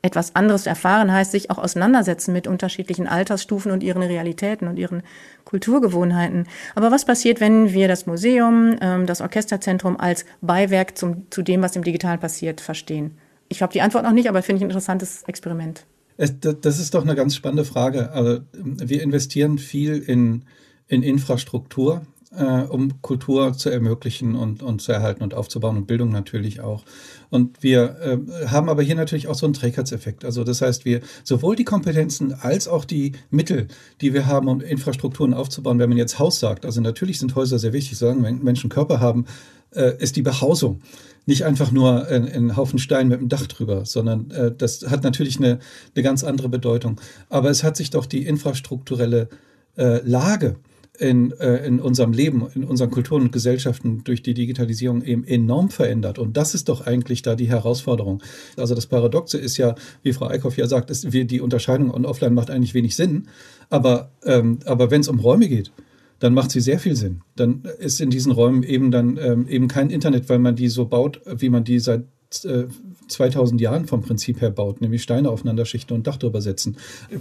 [0.00, 5.02] etwas anderes erfahren heißt sich auch auseinandersetzen mit unterschiedlichen Altersstufen und ihren Realitäten und ihren
[5.44, 6.46] Kulturgewohnheiten.
[6.76, 11.62] Aber was passiert, wenn wir das Museum, ähm, das Orchesterzentrum als Beiwerk zum, zu dem,
[11.62, 13.18] was im Digital passiert, verstehen?
[13.48, 15.84] Ich habe die Antwort noch nicht, aber finde ich ein interessantes Experiment.
[16.16, 18.10] Das ist doch eine ganz spannende Frage.
[18.12, 20.44] Also wir investieren viel in,
[20.88, 22.02] in Infrastruktur
[22.36, 26.84] äh, um Kultur zu ermöglichen und, und zu erhalten und aufzubauen und Bildung natürlich auch.
[27.30, 30.24] Und wir äh, haben aber hier natürlich auch so einen Trägheitseffekt.
[30.24, 33.68] Also das heißt, wir sowohl die Kompetenzen als auch die Mittel,
[34.00, 37.58] die wir haben, um Infrastrukturen aufzubauen, wenn man jetzt Haus sagt, also natürlich sind Häuser
[37.58, 39.26] sehr wichtig, wenn Menschen Körper haben,
[39.74, 40.80] äh, ist die Behausung
[41.26, 45.36] nicht einfach nur ein, Haufen Stein mit dem Dach drüber, sondern äh, das hat natürlich
[45.36, 45.58] eine,
[45.94, 46.98] eine ganz andere Bedeutung.
[47.28, 49.28] Aber es hat sich doch die infrastrukturelle
[49.76, 50.56] äh, Lage
[50.98, 55.70] in, äh, in unserem Leben, in unseren Kulturen und Gesellschaften durch die Digitalisierung eben enorm
[55.70, 56.18] verändert.
[56.18, 58.22] Und das ist doch eigentlich da die Herausforderung.
[58.56, 62.04] Also das Paradoxe ist ja, wie Frau Eickhoff ja sagt, ist, wie die Unterscheidung on
[62.04, 63.28] offline macht eigentlich wenig Sinn.
[63.70, 65.72] Aber, ähm, aber wenn es um Räume geht,
[66.18, 67.22] dann macht sie sehr viel Sinn.
[67.36, 70.86] Dann ist in diesen Räumen eben dann ähm, eben kein Internet, weil man die so
[70.86, 75.64] baut, wie man die seit 2000 äh, Jahren vom Prinzip her baut, nämlich Steine aufeinander
[75.64, 76.76] schichten und Dach drüber setzen.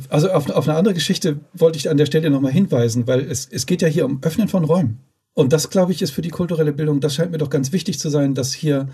[0.10, 3.48] Also auf, auf eine andere Geschichte wollte ich an der Stelle nochmal hinweisen, weil es,
[3.50, 5.00] es geht ja hier um Öffnen von Räumen.
[5.34, 8.00] Und das, glaube ich, ist für die kulturelle Bildung, das scheint mir doch ganz wichtig
[8.00, 8.90] zu sein, dass hier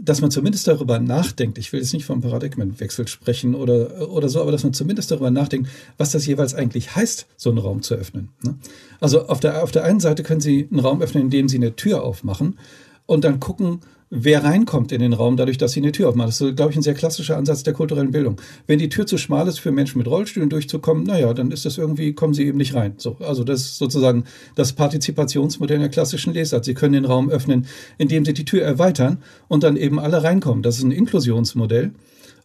[0.00, 4.40] dass man zumindest darüber nachdenkt, ich will jetzt nicht vom Paradigmenwechsel sprechen oder, oder so,
[4.40, 7.94] aber dass man zumindest darüber nachdenkt, was das jeweils eigentlich heißt, so einen Raum zu
[7.94, 8.28] öffnen.
[8.44, 8.54] Ne?
[9.00, 11.74] Also auf der, auf der einen Seite können Sie einen Raum öffnen, indem Sie eine
[11.74, 12.58] Tür aufmachen
[13.06, 16.28] und dann gucken, wer reinkommt in den Raum, dadurch, dass sie eine Tür aufmacht.
[16.28, 18.40] Das ist, glaube ich, ein sehr klassischer Ansatz der kulturellen Bildung.
[18.66, 21.78] Wenn die Tür zu schmal ist für Menschen mit Rollstühlen durchzukommen, naja, dann ist das
[21.78, 22.94] irgendwie, kommen sie eben nicht rein.
[22.96, 26.64] So, also das ist sozusagen das Partizipationsmodell der klassischen Lesart.
[26.64, 27.66] Sie können den Raum öffnen,
[27.98, 29.18] indem sie die Tür erweitern
[29.48, 30.62] und dann eben alle reinkommen.
[30.62, 31.92] Das ist ein Inklusionsmodell.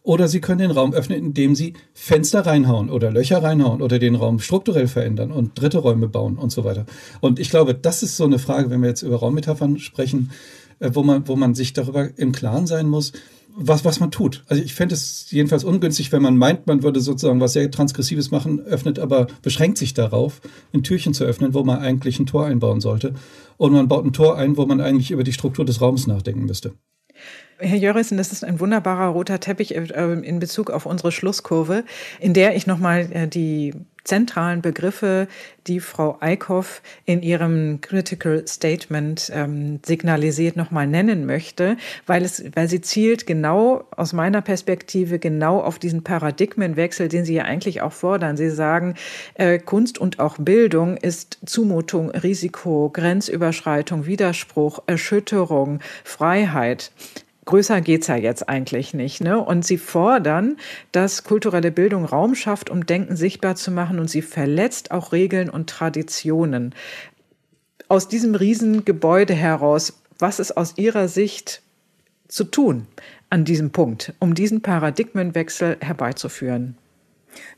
[0.06, 4.16] Oder Sie können den Raum öffnen, indem Sie Fenster reinhauen oder Löcher reinhauen oder den
[4.16, 6.84] Raum strukturell verändern und dritte Räume bauen und so weiter.
[7.22, 10.30] Und ich glaube, das ist so eine Frage, wenn wir jetzt über Raummetaphern sprechen,
[10.80, 13.12] wo man, wo man sich darüber im Klaren sein muss,
[13.56, 14.42] was, was man tut.
[14.48, 18.30] Also ich fände es jedenfalls ungünstig, wenn man meint, man würde sozusagen was sehr Transgressives
[18.30, 20.40] machen, öffnet aber beschränkt sich darauf,
[20.72, 23.14] ein Türchen zu öffnen, wo man eigentlich ein Tor einbauen sollte.
[23.56, 26.46] Und man baut ein Tor ein, wo man eigentlich über die Struktur des Raums nachdenken
[26.46, 26.72] müsste.
[27.58, 31.84] Herr Jörissen, das ist ein wunderbarer roter Teppich äh, in Bezug auf unsere Schlusskurve,
[32.18, 35.28] in der ich nochmal äh, die zentralen Begriffe,
[35.66, 42.68] die Frau Eickhoff in ihrem Critical Statement ähm, signalisiert, nochmal nennen möchte, weil, es, weil
[42.68, 47.92] sie zielt genau aus meiner Perspektive genau auf diesen Paradigmenwechsel, den Sie ja eigentlich auch
[47.92, 48.36] fordern.
[48.36, 48.94] Sie sagen,
[49.34, 56.92] äh, Kunst und auch Bildung ist Zumutung, Risiko, Grenzüberschreitung, Widerspruch, Erschütterung, Freiheit
[57.44, 59.22] größer geht's ja jetzt eigentlich nicht.
[59.22, 59.38] Ne?
[59.38, 60.56] Und sie fordern,
[60.92, 65.50] dass kulturelle Bildung Raum schafft, um Denken sichtbar zu machen und sie verletzt auch Regeln
[65.50, 66.74] und Traditionen.
[67.88, 71.62] Aus diesem Riesengebäude heraus, was ist aus Ihrer Sicht
[72.28, 72.86] zu tun
[73.30, 76.78] an diesem Punkt, um diesen Paradigmenwechsel herbeizuführen?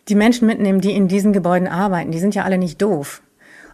[0.09, 3.23] Die Menschen mitnehmen, die in diesen Gebäuden arbeiten, die sind ja alle nicht doof.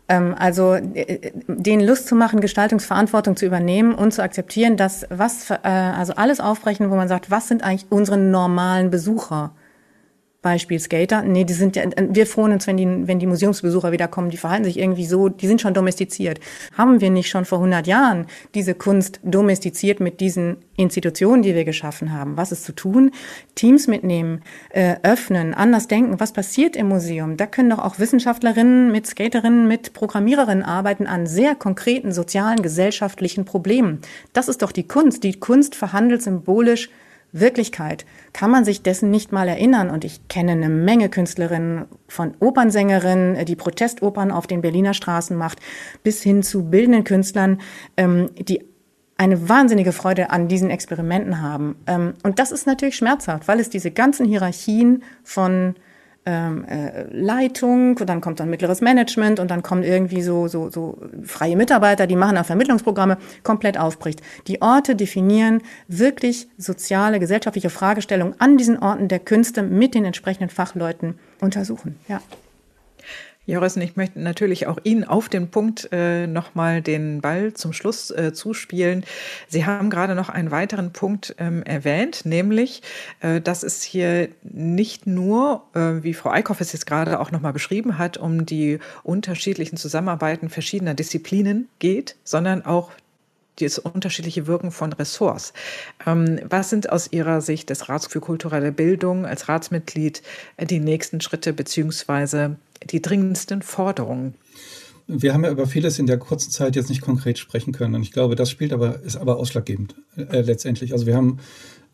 [0.09, 5.51] Ähm, also äh, denen Lust zu machen, Gestaltungsverantwortung zu übernehmen und zu akzeptieren, dass was,
[5.51, 9.53] äh, also alles aufbrechen, wo man sagt, was sind eigentlich unsere normalen Besucher?
[10.43, 11.23] Beispiel Skater.
[11.23, 14.65] Nee, die sind ja, wir freuen uns, wenn die, wenn die Museumsbesucher wiederkommen, die verhalten
[14.65, 16.41] sich irgendwie so, die sind schon domestiziert.
[16.77, 21.65] Haben wir nicht schon vor 100 Jahren diese Kunst domestiziert mit diesen Institutionen, die wir
[21.65, 22.37] geschaffen haben?
[22.37, 23.13] Was ist zu tun?
[23.55, 26.19] Teams mitnehmen, äh, öffnen, anders denken.
[26.19, 27.37] Was passiert im Museum?
[27.37, 33.45] Da können doch auch Wissenschaftlerinnen mit Skaterinnen, mit Programmiererinnen arbeiten an sehr konkreten sozialen, gesellschaftlichen
[33.45, 34.01] Problemen.
[34.33, 35.23] Das ist doch die Kunst.
[35.23, 36.91] Die Kunst verhandelt symbolisch
[37.33, 39.91] Wirklichkeit kann man sich dessen nicht mal erinnern.
[39.91, 45.37] Und ich kenne eine Menge Künstlerinnen von Opernsängerinnen, äh, die Protestopern auf den Berliner Straßen
[45.37, 45.59] macht,
[46.03, 47.61] bis hin zu bildenden Künstlern,
[47.97, 48.65] ähm, die
[49.17, 51.77] eine wahnsinnige Freude an diesen Experimenten haben.
[51.87, 55.75] Ähm, und das ist natürlich schmerzhaft, weil es diese ganzen Hierarchien von
[56.25, 60.71] ähm, äh, Leitung, und dann kommt dann mittleres Management und dann kommen irgendwie so, so,
[60.71, 64.23] so freie Mitarbeiter, die machen dann Vermittlungsprogramme, komplett aufbricht.
[64.47, 70.51] Die Orte definieren wirklich soziale, gesellschaftliche Fragestellungen an diesen Orten der Künste mit den entsprechenden
[70.51, 71.97] Fachleuten untersuchen.
[72.09, 72.21] Ja.
[73.45, 78.13] Jorissen, ich möchte natürlich auch Ihnen auf den Punkt äh, nochmal den Ball zum Schluss
[78.13, 79.05] äh, zuspielen.
[79.49, 82.83] Sie haben gerade noch einen weiteren Punkt ähm, erwähnt, nämlich,
[83.19, 87.53] äh, dass es hier nicht nur, äh, wie Frau Eickhoff es jetzt gerade auch nochmal
[87.53, 92.93] beschrieben hat, um die unterschiedlichen Zusammenarbeiten verschiedener Disziplinen geht, sondern auch
[93.61, 95.53] das unterschiedliche Wirken von Ressorts.
[96.07, 100.23] Ähm, was sind aus Ihrer Sicht des Rats für kulturelle Bildung als Ratsmitglied
[100.57, 102.57] äh, die nächsten Schritte beziehungsweise
[102.91, 104.35] die dringendsten Forderungen?
[105.07, 107.95] Wir haben ja über vieles in der kurzen Zeit jetzt nicht konkret sprechen können.
[107.95, 110.93] Und ich glaube, das spielt aber, ist aber ausschlaggebend äh, letztendlich.
[110.93, 111.39] Also wir haben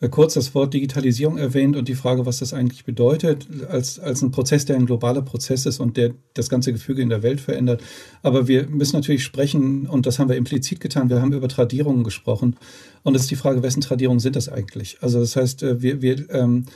[0.06, 4.30] kurz das Wort Digitalisierung erwähnt und die Frage, was das eigentlich bedeutet, als, als ein
[4.30, 7.82] Prozess, der ein globaler Prozess ist und der das ganze Gefüge in der Welt verändert.
[8.22, 12.04] Aber wir müssen natürlich sprechen, und das haben wir implizit getan, wir haben über Tradierungen
[12.04, 12.56] gesprochen.
[13.02, 14.98] Und es ist die Frage, wessen Tradierungen sind das eigentlich?
[15.00, 16.66] Also das heißt, äh, wir, wir ähm,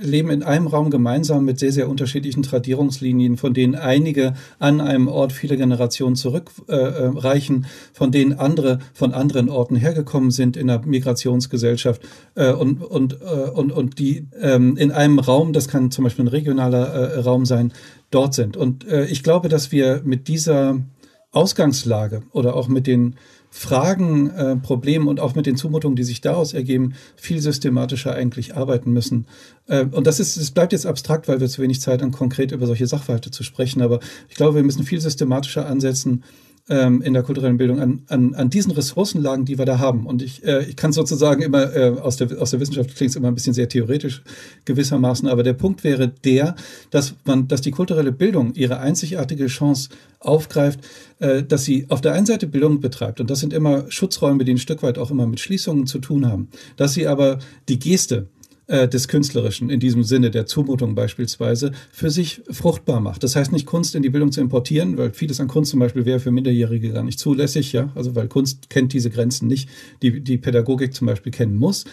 [0.00, 5.08] leben in einem Raum gemeinsam mit sehr, sehr unterschiedlichen Tradierungslinien, von denen einige an einem
[5.08, 10.80] Ort viele Generationen zurückreichen, äh, von denen andere von anderen Orten hergekommen sind in der
[10.84, 12.02] Migrationsgesellschaft
[12.34, 16.24] äh, und, und, äh, und, und die ähm, in einem Raum, das kann zum Beispiel
[16.24, 17.72] ein regionaler äh, Raum sein,
[18.10, 18.56] dort sind.
[18.56, 20.80] Und äh, ich glaube, dass wir mit dieser
[21.32, 23.16] Ausgangslage oder auch mit den
[23.50, 28.56] Fragen, äh, Problemen und auch mit den Zumutungen, die sich daraus ergeben, viel systematischer eigentlich
[28.56, 29.26] arbeiten müssen.
[29.66, 32.52] Äh, und das ist, es bleibt jetzt abstrakt, weil wir zu wenig Zeit haben, konkret
[32.52, 33.82] über solche Sachverhalte zu sprechen.
[33.82, 36.22] Aber ich glaube, wir müssen viel systematischer ansetzen,
[36.70, 40.06] ähm, in der kulturellen Bildung an, an, an diesen Ressourcenlagen, die wir da haben.
[40.06, 43.16] Und ich, äh, ich kann sozusagen immer, äh, aus, der, aus der Wissenschaft klingt es
[43.16, 44.22] immer ein bisschen sehr theoretisch
[44.64, 46.54] gewissermaßen, aber der Punkt wäre der,
[46.90, 50.80] dass man, dass die kulturelle Bildung ihre einzigartige Chance aufgreift,
[51.18, 54.52] äh, dass sie auf der einen Seite Bildung betreibt, und das sind immer Schutzräume, die
[54.52, 58.28] ein Stück weit auch immer mit Schließungen zu tun haben, dass sie aber die Geste,
[58.70, 63.24] äh, des Künstlerischen, in diesem Sinne der Zumutung beispielsweise, für sich fruchtbar macht.
[63.24, 66.04] Das heißt nicht Kunst in die Bildung zu importieren, weil vieles an Kunst zum Beispiel
[66.04, 69.68] wäre für Minderjährige gar nicht zulässig, ja, also weil Kunst kennt diese Grenzen nicht,
[70.02, 71.84] die die Pädagogik zum Beispiel kennen muss,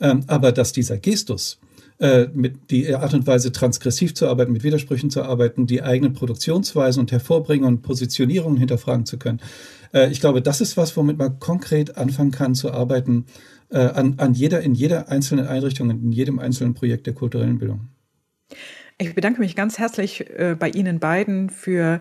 [0.00, 1.58] ähm, aber dass dieser Gestus
[1.98, 6.12] äh, mit die Art und Weise transgressiv zu arbeiten, mit Widersprüchen zu arbeiten, die eigenen
[6.12, 9.40] Produktionsweisen und hervorbringen und Positionierungen hinterfragen zu können.
[9.94, 13.24] Äh, ich glaube, das ist was, womit man konkret anfangen kann zu arbeiten,
[13.70, 17.88] äh, an, an jeder, in jeder einzelnen Einrichtung, in jedem einzelnen Projekt der kulturellen Bildung.
[18.98, 20.24] Ich bedanke mich ganz herzlich
[20.58, 22.00] bei Ihnen beiden für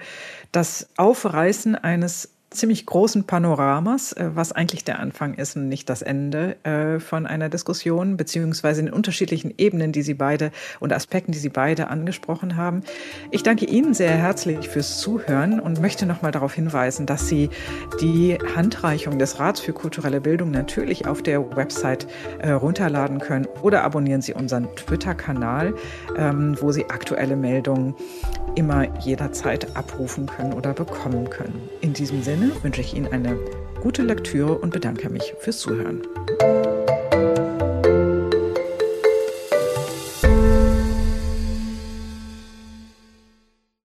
[0.53, 6.01] das Aufreißen eines ziemlich großen Panoramas, äh, was eigentlich der Anfang ist und nicht das
[6.01, 11.39] Ende äh, von einer Diskussion, beziehungsweise in unterschiedlichen Ebenen, die Sie beide und Aspekten, die
[11.39, 12.83] Sie beide angesprochen haben.
[13.31, 17.49] Ich danke Ihnen sehr herzlich fürs Zuhören und möchte nochmal darauf hinweisen, dass Sie
[18.01, 22.07] die Handreichung des Rats für kulturelle Bildung natürlich auf der Website
[22.39, 25.75] äh, runterladen können oder abonnieren Sie unseren Twitter-Kanal,
[26.17, 27.95] ähm, wo Sie aktuelle Meldungen
[28.55, 31.69] immer jederzeit abrufen können oder bekommen können.
[31.81, 32.23] In diesem
[32.61, 33.37] Wünsche ich Ihnen eine
[33.81, 36.01] gute Lektüre und bedanke mich fürs Zuhören.